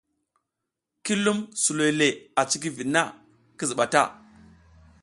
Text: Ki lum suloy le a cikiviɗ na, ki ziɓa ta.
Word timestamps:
Ki 1.03 1.13
lum 1.23 1.39
suloy 1.61 1.91
le 1.99 2.07
a 2.39 2.41
cikiviɗ 2.49 2.87
na, 2.93 3.01
ki 3.57 3.63
ziɓa 3.69 3.85
ta. 3.93 4.01